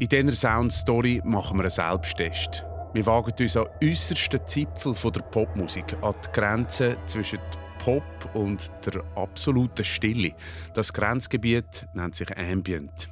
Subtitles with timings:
[0.00, 2.64] In dieser Sound-Story machen wir einen Selbsttest.
[2.92, 7.40] Wir wagen uns an äußersten Zipfel der Popmusik, an die Grenze zwischen
[7.82, 10.34] Pop und der absoluten Stille.
[10.72, 13.10] Das Grenzgebiet nennt sich Ambient.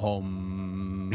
[0.00, 1.10] Hom.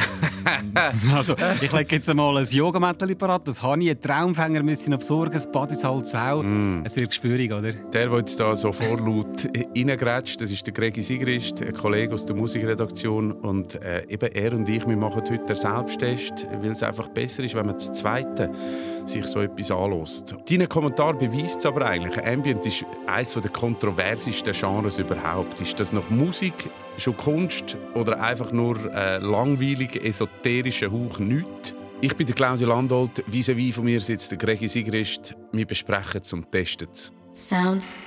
[1.16, 3.48] also, ich lege jetzt einmal ein Yogamattel parat.
[3.48, 3.90] Das habe ich.
[3.90, 5.34] Einen Traumfänger müssen besorgen.
[5.34, 6.44] Das Bad ist halt sau.
[6.44, 6.84] Mm.
[6.84, 7.74] Es wird gespürig, oder?
[7.74, 12.26] Der, der jetzt da so vorlaut reingrätscht, das ist der Gregi Sigrist, ein Kollege aus
[12.26, 13.32] der Musikredaktion.
[13.32, 17.44] Und äh, eben er und ich, wir machen heute den Selbsttest, weil es einfach besser
[17.44, 18.52] ist, wenn man das Zweite
[19.10, 20.36] sich so etwas anlässt.
[20.50, 22.24] Dein Kommentar beweist es aber eigentlich.
[22.26, 25.60] Ambient ist eines der kontroversesten Genres überhaupt.
[25.62, 31.74] Ist das noch Musik, schon Kunst oder einfach nur äh, langweilig, esoterischer Hauch nichts?
[32.02, 35.36] Ich bin der Claudio Landolt, vis-à-vis von mir sitzt der Gregi Sigrist.
[35.52, 37.12] Wir besprechen es und testen es.
[37.34, 38.00] Sounds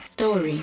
[0.00, 0.62] Story.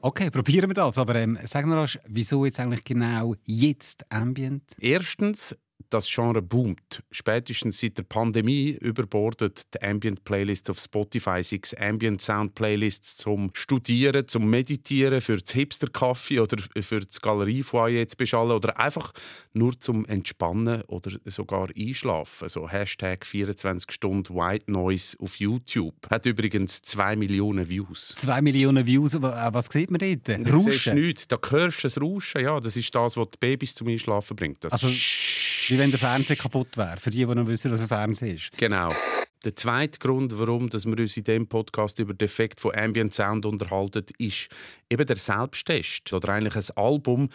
[0.00, 0.98] Okay, probieren wir das.
[0.98, 4.62] Aber ähm, sag mir, wieso jetzt eigentlich genau jetzt Ambient?
[4.78, 5.56] Erstens,
[5.94, 7.02] das Genre boomt.
[7.10, 13.50] Spätestens seit der Pandemie überbordet die Ambient Playlist auf Spotify sechs Ambient Sound Playlists zum
[13.54, 19.12] Studieren, zum Meditieren, für das Hipster Kaffee oder für das Galeriefoyer zu beschallen oder einfach
[19.52, 22.48] nur zum Entspannen oder sogar Einschlafen.
[22.48, 25.94] So Hashtag 24 Stunden White Noise auf YouTube.
[26.10, 28.14] Hat übrigens zwei Millionen Views.
[28.16, 30.52] Zwei Millionen Views, was sieht man dort?
[30.52, 30.96] Rauschen?
[30.96, 31.28] Du nichts.
[31.28, 32.42] Da hörst du das Rauschen.
[32.42, 34.64] Ja, das ist das, was die Babys zum Einschlafen bringt.
[34.64, 34.88] Das also,
[35.70, 38.50] wie wenn der Fernseher kaputt wäre, für die, die noch wissen, was ein Fernseher ist.
[38.56, 38.92] Genau.
[39.44, 43.12] Der zweite Grund, warum dass wir uns in diesem Podcast über den Effekt von Ambient
[43.12, 44.48] Sound unterhalten, ist
[44.88, 46.14] eben der Selbsttest.
[46.14, 47.28] Oder eigentlich ein Album,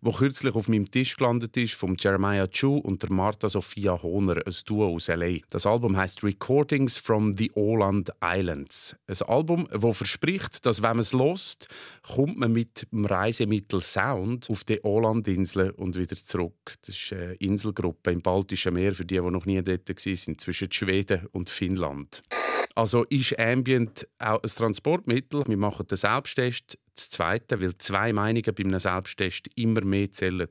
[0.00, 4.36] das kürzlich auf meinem Tisch gelandet ist, von Jeremiah Chu und der Martha Sophia Hohner,
[4.46, 5.38] ein Duo aus L.A.
[5.50, 8.94] Das Album heißt Recordings from the Åland Islands.
[9.08, 11.66] Ein Album, das verspricht, dass wenn man es lost,
[12.14, 16.74] kommt man mit dem Reisemittel Sound auf die Ålandinseln und wieder zurück.
[16.82, 20.70] Das ist eine Inselgruppe im Baltischen Meer, für die, die noch nie dort waren, zwischen
[20.70, 22.22] Schweden und Finnland.
[22.76, 25.42] Also ist Ambient auch ein Transportmittel.
[25.46, 26.78] Wir machen den Selbsttest.
[26.94, 30.48] Das Zweite, weil zwei Meinungen bei einem Selbsttest immer mehr zählen.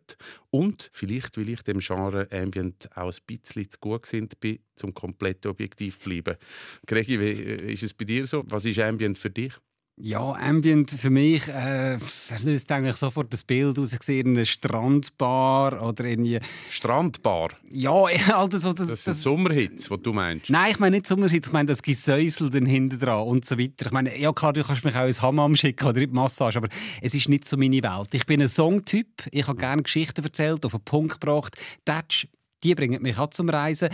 [0.50, 4.94] Und vielleicht, weil ich dem Genre Ambient auch ein bisschen zu gut sind, bin, zum
[4.94, 6.38] komplett objektiv zu bleiben.
[6.86, 8.44] Gregi, äh, ist es bei dir so?
[8.48, 9.54] Was ist Ambient für dich?
[9.98, 11.98] Ja, Ambient für mich äh,
[12.44, 13.94] löst eigentlich sofort das Bild aus.
[13.94, 16.40] Ich sehe eine Strandbar oder irgendwie...
[16.70, 17.52] Strandbar?
[17.72, 18.74] Ja, also so...
[18.74, 20.50] Das, das, das Sommerhits, was du meinst?
[20.50, 23.86] Nein, ich meine nicht Sommerhits, ich meine das Gesäusel dann hinten dran und so weiter.
[23.86, 26.58] Ich meine, ja klar, du kannst mich auch ins Hammam schicken oder in die Massage,
[26.58, 26.68] aber
[27.02, 28.14] es ist nicht so meine Welt.
[28.14, 31.56] Ich bin ein Songtyp, ich habe gerne Geschichten erzählt, auf den Punkt gebracht.
[31.86, 32.28] Touch
[32.64, 33.90] die bringen mich auch zum Reisen.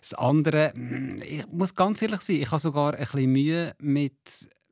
[0.00, 4.12] Das andere, hm, ich muss ganz ehrlich sein, ich habe sogar ein bisschen Mühe mit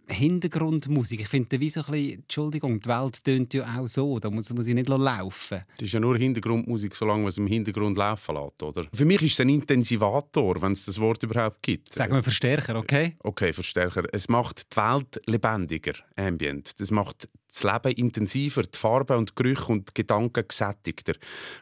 [0.08, 1.20] Hintergrundmusik.
[1.20, 4.18] Ich finde, wie so ein bisschen, Entschuldigung, die Welt tönt ja auch so.
[4.18, 5.62] Da muss, muss ich nicht laufen.
[5.76, 8.86] Das ist ja nur Hintergrundmusik, solange man es im Hintergrund laufen lässt, oder?
[8.92, 11.94] Für mich ist es ein Intensivator, wenn es das Wort überhaupt gibt.
[11.94, 13.16] Sagen wir Verstärker, okay?
[13.20, 14.04] Okay, Verstärker.
[14.12, 16.80] Es macht die Welt lebendiger, Ambient.
[16.80, 17.28] Das macht
[17.62, 21.14] das Leben intensiver, die Farben und Gerüche und Gedanken gesättigter.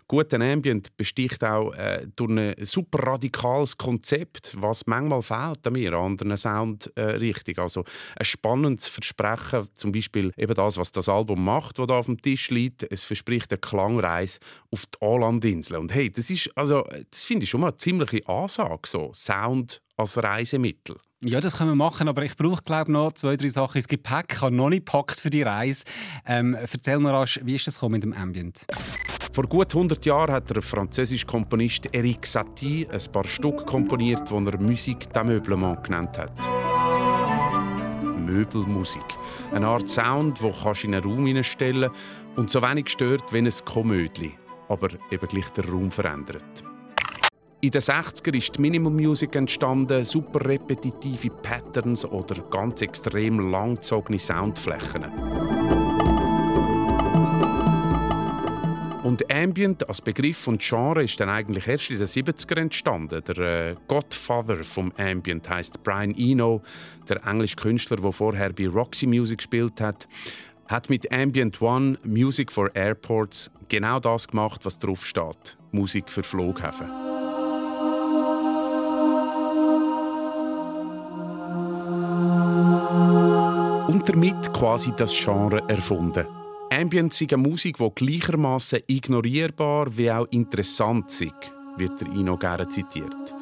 [0.07, 5.93] Guter Ambient besticht auch äh, durch ein super radikales Konzept, was manchmal fehlt an mir,
[5.93, 7.59] an anderen Soundrichtungen.
[7.59, 7.85] Äh, also
[8.17, 12.21] ein spannendes Versprechen, zum Beispiel eben das, was das Album macht, das da auf dem
[12.21, 12.83] Tisch liegt.
[12.91, 14.41] Es verspricht eine Klangreise
[14.71, 15.79] auf die Ålandinsel.
[15.79, 19.81] Und hey, das ist, also, das finde ich schon mal eine ziemliche Ansage, so Sound
[19.97, 20.97] als Reisemittel.
[21.23, 23.79] Ja, das können wir machen, aber ich brauche glaube noch zwei, drei Sachen.
[23.79, 25.85] Das Gepäck ich habe noch nicht gepackt für die Reise.
[26.27, 28.67] Ähm, erzähl mir rasch, wie ist das mit dem Ambient?
[29.33, 34.35] Vor gut 100 Jahren hat der französische Komponist Eric Satie ein paar Stücke komponiert, die
[34.35, 36.33] er Musik d'Ameublement genannt hat.
[38.19, 39.05] Möbelmusik.
[39.53, 41.91] Eine Art Sound, den du in einen Raum hineinstellen
[42.37, 44.33] und so wenig stört wie ein Komödli,
[44.69, 46.65] aber eben gleich den Raum verändert.
[47.67, 54.21] In den 60er ist die Minimum Music entstanden, super repetitive Patterns oder ganz extrem langgezogene
[54.21, 55.03] Soundflächen.
[59.03, 63.21] Und Ambient als Begriff und Genre ist dann eigentlich erst in den 70er entstanden.
[63.27, 66.63] Der äh, Godfather vom Ambient heißt Brian Eno,
[67.09, 70.07] der englische Künstler, der vorher bei Roxy Music gespielt hat,
[70.69, 76.23] hat mit Ambient One Music for Airports genau das gemacht, was drauf steht: Musik für
[76.23, 77.16] Flughäfen.
[84.07, 86.27] Damit quasi das Genre erfunden.
[86.71, 91.33] Ambient ist eine Musik, die gleichermaßen ignorierbar wie auch interessant ist,
[91.77, 93.35] wird der Ino gerne zitiert.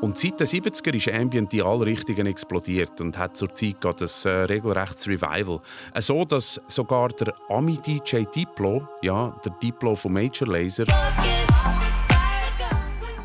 [0.00, 4.04] Und seit den 70er ist Ambient in alle Richtungen explodiert und hat zur Zeit gerade
[4.04, 5.60] ein äh, regelrechtes Revival.
[5.94, 10.86] Äh, so, dass sogar der Ami-DJ Diplo, ja, der Diplo von Major Laser,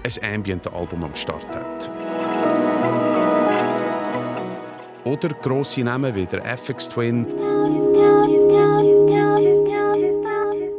[0.03, 1.94] ein Ambient-Album am Start hat.
[5.05, 7.25] Oder grosse Namen wie der FX Twin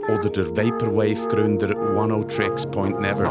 [0.08, 3.31] oder der Vaporwave-Gründer One O Tracks Point Never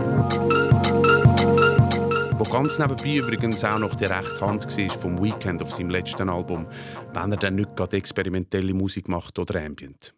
[2.38, 6.30] wo ganz nebenbei übrigens auch noch die rechte Hand war vom Weekend auf seinem letzten
[6.30, 6.68] Album,
[7.14, 10.14] wenn er dann nicht gerade experimentelle Musik macht oder Ambient.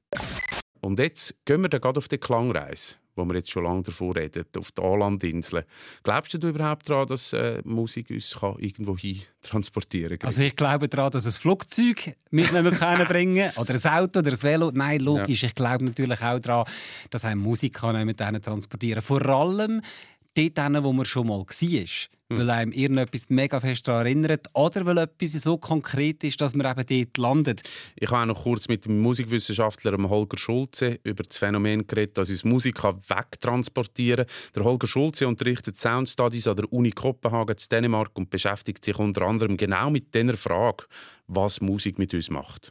[0.82, 4.16] Und jetzt gehen wir dann gerade auf die Klangreise, wo wir jetzt schon lange davor
[4.16, 5.66] reden, auf die Anlandinseln.
[6.04, 10.28] Glaubst du überhaupt daran, dass äh, Musik uns kann irgendwo hin transportieren kann?
[10.28, 12.52] Also ich glaube daran, dass ein Flugzeug mit
[13.08, 14.72] bringen oder ein Auto oder ein Velo.
[14.74, 15.42] Nein, logisch.
[15.42, 15.48] Ja.
[15.48, 16.66] Ich glaube natürlich auch daran,
[17.10, 19.02] dass ein Musik kann mit denen transportieren.
[19.02, 19.82] Vor allem
[20.38, 21.48] dort wo man schon mal war.
[22.30, 22.38] Mhm.
[22.40, 26.68] Weil einem irgendetwas mega fest daran erinnert oder weil etwas so konkret ist, dass man
[26.68, 27.62] eben dort landet.
[27.96, 32.30] Ich habe auch noch kurz mit dem Musikwissenschaftler Holger Schulze über das Phänomen geredet, dass
[32.30, 34.36] uns Musik wegtransportieren kann.
[34.56, 39.00] Der Holger Schulze unterrichtet Sound Studies an der Uni Kopenhagen in Dänemark und beschäftigt sich
[39.00, 40.84] unter anderem genau mit dieser Frage,
[41.28, 42.70] was Musik mit uns macht.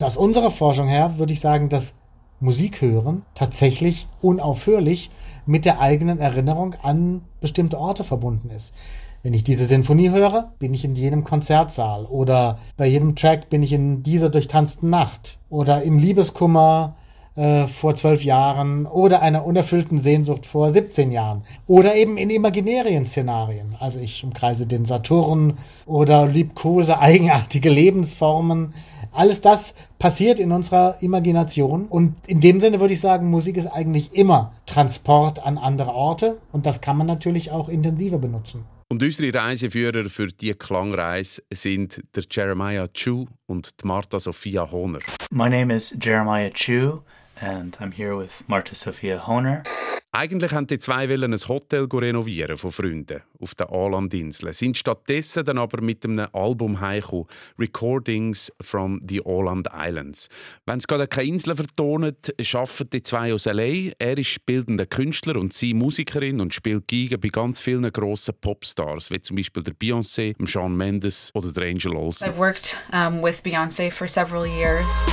[0.00, 1.94] Aus unserer Forschung her würde ich sagen, dass
[2.40, 5.10] Musik hören tatsächlich unaufhörlich
[5.48, 8.74] mit der eigenen Erinnerung an bestimmte Orte verbunden ist.
[9.22, 12.04] Wenn ich diese Sinfonie höre, bin ich in jenem Konzertsaal.
[12.04, 15.38] Oder bei jedem Track bin ich in dieser durchtanzten Nacht.
[15.48, 16.96] Oder im Liebeskummer
[17.34, 18.86] äh, vor zwölf Jahren.
[18.86, 21.42] Oder einer unerfüllten Sehnsucht vor 17 Jahren.
[21.66, 23.74] Oder eben in imaginären Szenarien.
[23.80, 25.54] Also ich umkreise den Saturn
[25.86, 28.74] oder liebkose eigenartige Lebensformen
[29.18, 31.86] alles das passiert in unserer Imagination.
[31.86, 36.38] Und in dem Sinne würde ich sagen, Musik ist eigentlich immer Transport an andere Orte.
[36.52, 38.64] Und das kann man natürlich auch intensiver benutzen.
[38.90, 45.00] Und unsere Reiseführer für diese Klangreise sind der Jeremiah Chu und die Marta Sophia Honer.
[45.30, 47.02] My name is Jeremiah Chu
[47.40, 49.62] and I'm here with Marta Sophia Honer.
[50.10, 55.58] Eigentlich haben die zwei ein Hotel renovieren von Freunden auf den Ålandinseln, sind stattdessen dann
[55.58, 57.26] aber mit einem Album heimgekommen,
[57.58, 60.30] Recordings from the Åland Islands.
[60.64, 62.16] Wenn es gerade keine Insel vertonen,
[62.54, 63.92] arbeiten die zwei aus L.A.
[63.98, 69.10] Er ist bildender Künstler und sie Musikerin und spielt Giga bei ganz vielen grossen Popstars,
[69.10, 72.30] wie zum Beispiel der Beyoncé, Shawn Mendes oder der Angel Olsen.
[72.30, 75.12] I've worked um, with Beyoncé for several years.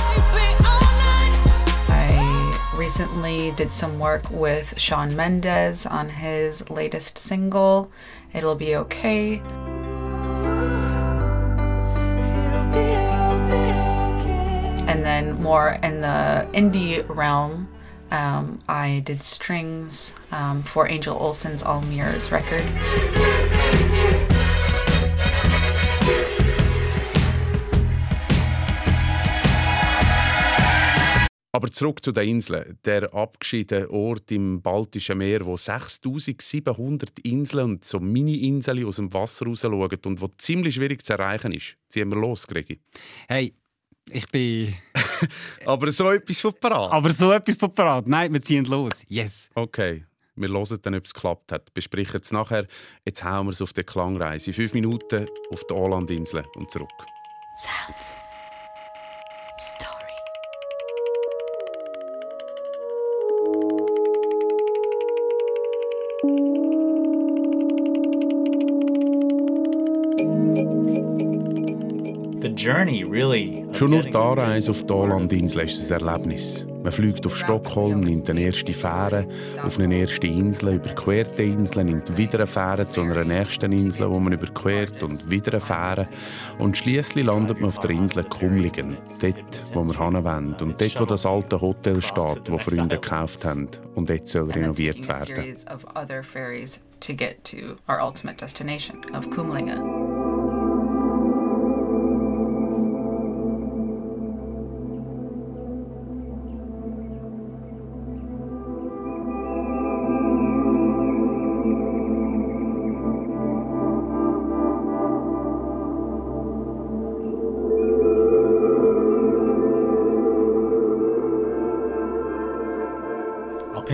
[2.98, 7.90] Recently did some work with Sean Mendez on his latest single,
[8.32, 9.36] It'll Be Okay.
[14.88, 17.68] And then more in the indie realm,
[18.10, 22.64] um, I did strings um, for Angel Olsen's All Mirrors record.
[31.56, 32.78] Aber zurück zu den Inseln.
[32.84, 39.46] Der abgeschiedene Ort im Baltischen Meer, wo 6700 Inseln und so Mini-Inseln aus dem Wasser
[39.46, 41.78] rausschauen und wo ziemlich schwierig zu erreichen ist.
[41.88, 42.78] Ziehen wir los, Gregi.
[43.26, 43.54] Hey,
[44.10, 44.74] ich bin...
[45.64, 46.92] Aber so etwas von parat.
[46.92, 48.06] Aber so etwas von parat.
[48.06, 49.02] Nein, wir ziehen los.
[49.08, 49.48] Yes.
[49.54, 50.04] Okay.
[50.34, 51.72] Wir hören dann, ob es geklappt hat.
[51.72, 52.66] Besprechen es nachher.
[53.06, 54.52] Jetzt hauen wir es auf die Klangreise.
[54.52, 56.90] Fünf Minuten auf die Ålandinseln und zurück.
[57.56, 58.25] Sounds.
[73.72, 76.66] Schon nur die Anreise auf die Ålandinsel ist ein Erlebnis.
[76.86, 79.26] Man fliegt auf Stockholm, nimmt eine erste Fähre
[79.64, 84.08] auf eine erste Insel, überquert die Insel, nimmt wieder eine Fähre zu einer nächsten Insel,
[84.08, 86.06] wo man überquert und wieder eine Fähre.
[86.60, 91.04] Und schließlich landet man auf der Insel Kumlingen, dort, wo wir hinwollen und dort, wo
[91.06, 95.56] das alte Hotel steht, das Freunde gekauft haben und jetzt soll renoviert werden.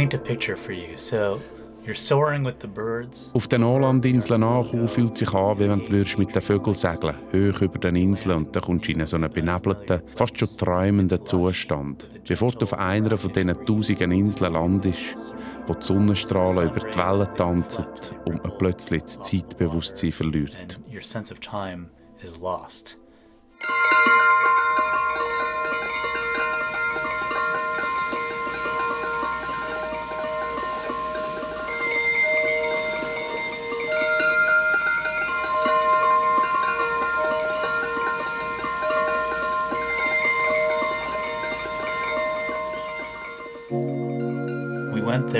[0.03, 0.97] Paint a picture for you.
[0.97, 1.41] So
[1.85, 3.29] You're soaring with the birds.
[3.35, 7.61] Auf den Ålandinseln ankommen fühlt sich an, wie wenn du mit den Vögeln segeln hoch
[7.61, 12.09] über den Inseln und dann kommst du in so einen benebelten, fast schon träumenden Zustand.
[12.29, 15.35] Bevor du auf einer von diesen tausenden Inseln landest
[15.67, 17.85] wo die Sonnenstrahlen über die Wellen tanzen
[18.27, 20.57] und man plötzlich das Zeitbewusstsein verliert.
[20.61, 21.91] and your sense of time
[22.23, 22.97] is lost.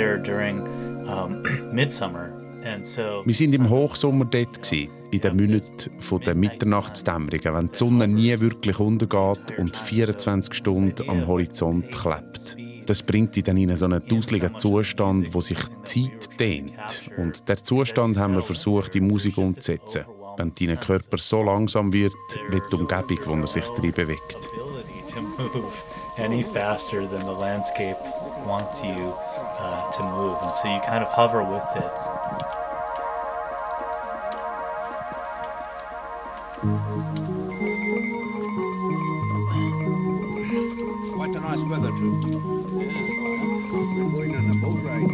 [3.25, 8.07] Wir sind im Hochsommer dort, gewesen, in den Monaten von der Mitternachtsdämmerung, wenn die Sonne
[8.07, 12.55] nie wirklich untergeht und 24 Stunden am Horizont klebt.
[12.85, 15.57] Das bringt dich dann in so einen duseligen Zustand, wo sich
[15.93, 17.09] die Zeit dehnt.
[17.17, 20.05] Und der Zustand haben wir versucht, in Musik umzusetzen.
[20.37, 22.13] Wenn dein Körper so langsam wird,
[22.49, 24.37] wie die Umgebung, wo er sich drin bewegt.
[26.17, 27.97] any faster than the landscape
[28.45, 29.15] wants you
[29.63, 31.91] uh, to move, and so you kind of hover with it.
[41.15, 42.19] Quite a nice weather too.
[43.95, 45.11] We're going on a boat ride.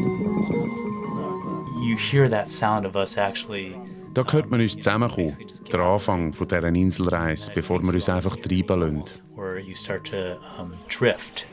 [1.86, 3.76] You hear that sound of us actually
[4.14, 5.36] Da hört man uns zusammenkommen,
[5.72, 9.22] der Anfang von dieser Inselreise, bevor wir uns einfach treiben lassen.
[9.36, 11.46] where you start to um, drift.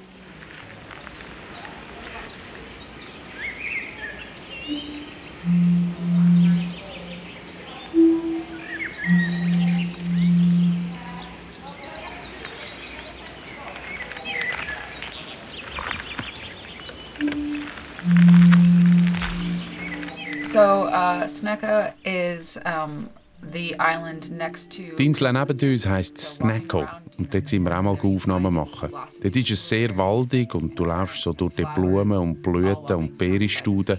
[24.98, 26.86] Die Insel neben uns heisst Snacko
[27.18, 28.90] und dort sind wir auch mal Aufnahmen machen.
[28.90, 33.16] Dort ist es sehr waldig und du läufst so durch die Blumen und Blüten und
[33.18, 33.98] Beerenstuden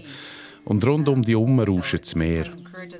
[0.64, 2.46] und rund um die herum rauscht das Meer.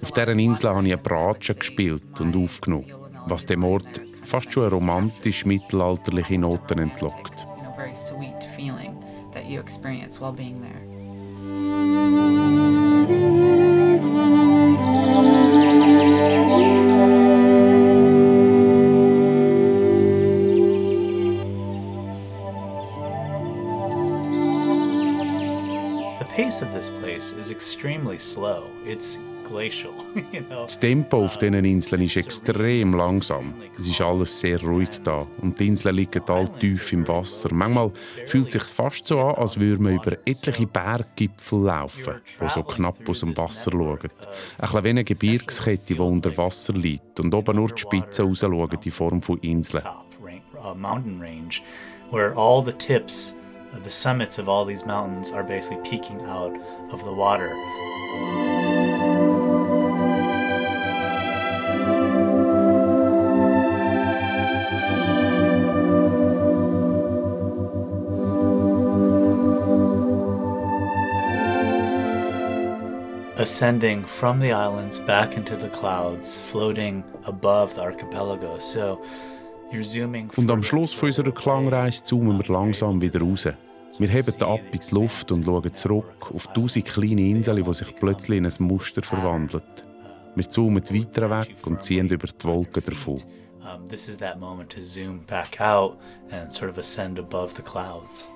[0.03, 2.93] Auf dieser Insel habe ich eine Bratsche gespielt und aufgenommen,
[3.27, 7.47] was dem Ort fast schon eine romantisch mittelalterliche Noten entlockt.
[30.51, 33.55] Das Tempo auf diesen Inseln ist extrem langsam.
[33.79, 37.49] Es ist alles sehr ruhig da und die Inseln liegen all tief im Wasser.
[37.53, 37.91] Manchmal
[38.27, 42.63] fühlt es sich fast so an, als würde man über etliche Berggipfel laufen, die so
[42.63, 43.99] knapp aus dem Wasser schauen.
[44.01, 44.09] Ein
[44.59, 48.91] bisschen wie eine Gebirgskette, die unter Wasser liegt und oben nur die Spitzen rausschauen in
[48.91, 49.85] Form von Inseln.
[50.69, 51.63] uh, mountain range
[52.11, 53.35] where all the tips,
[53.73, 56.55] uh, the summits of all these mountains are basically peeking out
[56.93, 57.55] of the water.
[73.39, 78.59] Ascending from the islands back into the clouds, floating above the archipelago.
[78.59, 79.01] So
[79.73, 80.31] you're zooming.
[80.37, 83.49] Und am Schluss von unserer Klangreise zoomen wir langsam wieder raus.
[83.99, 87.97] Wir heben ab in die Luft und schauen zurück auf tausend kleine Inseln, die sich
[87.97, 89.65] plötzlich in ein Muster verwandeln.
[90.37, 93.21] Wir zoomen weiter weg und ziehen über die Wolken davon.
[93.61, 95.99] Um, this is that moment to zoom back out
[96.31, 98.31] and sort of ascend above the clouds.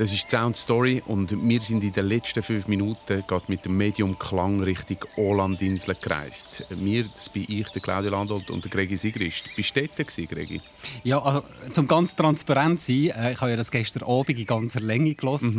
[0.00, 3.66] Das ist die Sound Story und wir sind in den letzten fünf Minuten gerade mit
[3.66, 6.64] dem Medium Klang Richtung Ålandinsel gereist.
[6.70, 9.54] Wir, das bin ich, der Claudio Landolt und der Gregi Sigrist.
[9.54, 10.62] Bist du dort, Gregi?
[11.04, 14.80] Ja, also zum ganz transparent sein, äh, ich habe ja das gestern Abend in ganzer
[14.80, 15.50] Länge gelost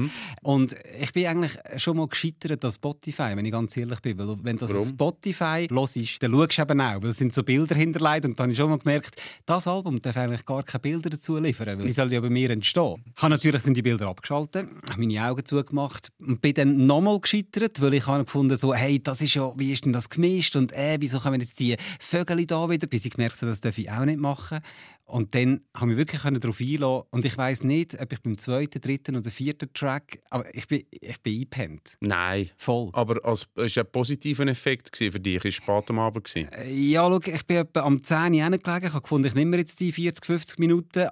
[0.42, 4.38] und ich bin eigentlich schon mal gescheitert an Spotify, wenn ich ganz ehrlich bin, weil
[4.42, 4.88] wenn du das auf Warum?
[4.88, 8.46] Spotify hörst, dann schaust du eben auch, weil es sind so Bilder hinterlegt und dann
[8.46, 11.86] habe ich schon mal gemerkt, das Album darf eigentlich gar keine Bilder dazu liefern, weil
[11.86, 13.04] die sollen ja bei mir entstehen.
[13.16, 16.86] Ich habe natürlich dann die Bilder abgeschaltet abgeschaltet, habe meine Augen zugemacht und bin dann
[16.86, 20.10] nochmal gescheitert, weil ich habe gefunden so, hey, das ist ja, wie ist denn das
[20.10, 23.62] gemischt und äh, wieso kommen jetzt die Vögel da wieder, bis ich gemerkt habe, das
[23.62, 24.60] darf ich auch nicht machen.
[25.06, 28.80] Und dann habe ich wirklich darauf einlassen und ich weiß nicht, ob ich beim zweiten,
[28.80, 31.98] dritten oder vierten Track, aber ich bin, ich bin eingepennt.
[32.00, 32.50] Nein.
[32.56, 32.90] Voll.
[32.94, 35.44] Aber es war ein positiver Effekt für dich.
[35.44, 36.34] Es war spät am Abend.
[36.36, 38.88] Äh, Ja, schau, ich bin etwa am 10 Uhr hingelegen.
[38.88, 41.10] Ich habe gefunden, ich nehme jetzt die 40, 50 Minuten.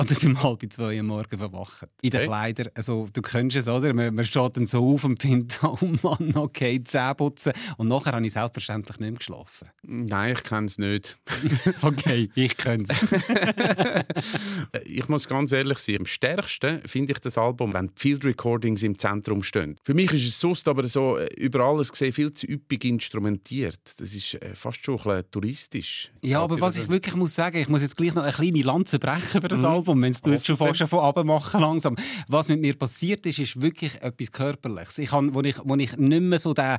[0.00, 1.86] Und ich bin um halb zwei am Morgen verwacht.
[2.00, 2.26] In den Okay.
[2.26, 2.68] Kleidern.
[2.74, 3.92] Also, du kennst es, oder?
[3.92, 7.52] Man, man steht dann so auf und findet, oh Mann, okay, Zähne putzen.
[7.76, 9.68] Und nachher habe ich selbstverständlich nicht mehr geschlafen.
[9.82, 11.18] Nein, ich kenne es nicht.
[11.82, 13.32] Okay, ich könnte es.
[14.84, 18.98] Ich muss ganz ehrlich sein, am stärksten finde ich das Album, wenn Field Recordings im
[18.98, 19.76] Zentrum stehen.
[19.82, 23.80] Für mich ist es sonst aber so, äh, über alles gesehen, viel zu üppig instrumentiert.
[23.98, 26.10] Das ist äh, fast schon ein bisschen touristisch.
[26.22, 28.98] Ja, aber was ich wirklich muss sagen, ich muss jetzt gleich noch eine kleine Lanze
[28.98, 31.96] brechen über das Album, wenn du jetzt schon fast von runter machen langsam.
[32.28, 34.98] Was mit mir passiert ist, ist wirklich etwas Körperliches.
[34.98, 36.76] Ich habe, wo ich, wo ich nicht mehr so, den,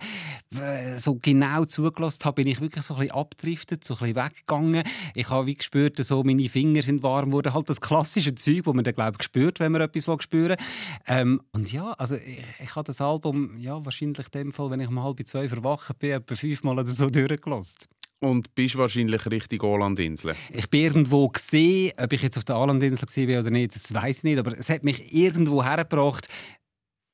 [0.60, 4.15] äh, so genau zugelassen habe, bin ich wirklich so ein bisschen abgedriftet, so ein bisschen
[4.15, 4.84] weggegangen.
[5.15, 7.53] Ich habe wie gespürt, so meine Finger sind warm geworden.
[7.53, 10.58] Halt das klassische Zeug, das man dann, glaube ich, spürt, wenn man etwas spüren.
[11.08, 14.80] Ähm, und ja, also ich, ich habe das Album, ja, wahrscheinlich in dem Fall, wenn
[14.80, 17.88] ich um halb zwei verwacht bin, etwa fünfmal oder so durchgelassen.
[18.24, 20.36] Und bist wahrscheinlich richtig Olandinseln.
[20.54, 24.18] Ich bin irgendwo gesehen, ob ich jetzt auf der Alandinsel war oder nicht, das weiß
[24.18, 26.28] ich nicht, aber es hat mich irgendwo hergebracht.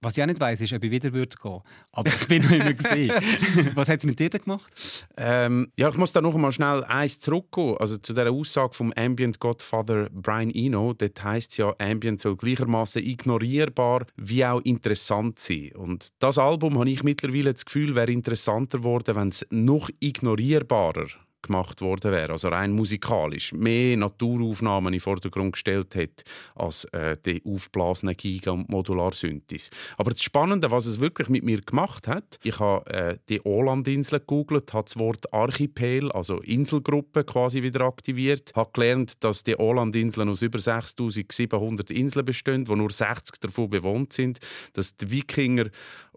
[0.07, 1.59] Was ich auch nicht weiß, ist, ob ich wieder würde gehen.
[1.91, 3.11] Aber ich bin noch immer gesehen.
[3.75, 5.05] Was hat es mit dir denn gemacht?
[5.17, 7.75] Ähm, ja, ich muss da noch mal schnell eins zurückgehen.
[7.77, 10.93] Also zu der Aussage vom Ambient Godfather Brian Eno.
[10.93, 15.73] Dort heisst es ja, Ambient soll gleichermaßen ignorierbar wie auch interessant sein.
[15.75, 21.07] Und das Album habe ich mittlerweile das Gefühl, wäre interessanter geworden, wenn es noch ignorierbarer
[21.47, 26.23] gemacht worden wäre, also rein musikalisch, mehr Naturaufnahmen in den Vordergrund gestellt hätte
[26.55, 29.69] als äh, die aufblasenen Giga- und Modularsynthes.
[29.97, 34.21] Aber das Spannende, was es wirklich mit mir gemacht hat, ich habe äh, die Ålandinseln
[34.21, 40.29] gegoogelt, habe das Wort Archipel, also Inselgruppe, quasi wieder aktiviert, habe gelernt, dass die Ålandinseln
[40.29, 44.39] aus über 6700 Inseln bestehen, wo nur 60 davon bewohnt sind,
[44.73, 45.65] dass die Wikinger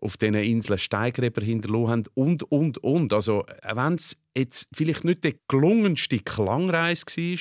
[0.01, 3.13] auf diesen Inseln Steigräber hinterlassen haben und, und, und.
[3.13, 3.45] Also,
[3.75, 7.39] wenn es jetzt vielleicht nicht die gelungenste Klangreise war,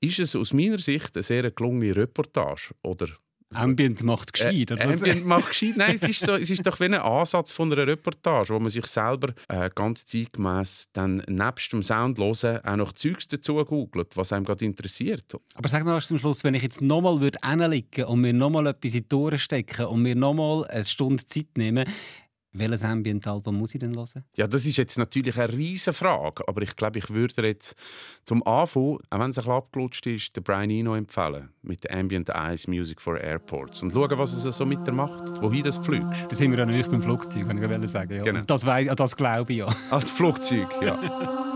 [0.00, 2.74] ist es aus meiner Sicht eine sehr gelungene Reportage.
[2.82, 3.08] Oder
[3.54, 4.72] Ambient macht gescheit.
[4.72, 5.02] oder was?
[5.02, 5.76] Äh, Ambient macht gescheit.
[5.76, 8.70] Nein, es ist, so, es ist doch wie ein Ansatz von einer Reportage, wo man
[8.70, 14.16] sich selber äh, ganz zeitgemäß dann nebst dem Sound hören auch noch Zeugs dazu googelt,
[14.16, 15.24] was einem gerade interessiert.
[15.54, 19.08] Aber sag noch zum Schluss, wenn ich jetzt nochmal hinlegen und mir nochmal etwas in
[19.08, 21.86] die Ohren stecken und mir nochmal eine Stunde Zeit nehmen,
[22.58, 24.24] welches Ambient-Album muss ich denn hören?
[24.34, 27.74] Ja, das ist jetzt natürlich eine riesige Frage, aber ich glaube, ich würde jetzt
[28.22, 31.96] zum Anfang, auch wenn es ein bisschen abgelutscht ist, den Brian Eno empfehlen mit der
[31.96, 35.78] Ambient Eyes Music for Airports und schauen, was es so mit dir macht, wohin das
[35.78, 36.30] fliegst.
[36.30, 38.14] Da sind wir ja nicht beim Flugzeug, kann ich sagen.
[38.14, 38.22] Ja.
[38.22, 38.42] Genau.
[38.42, 39.74] Das, das glaube ich ja.
[39.90, 40.98] Als Flugzeug, ja.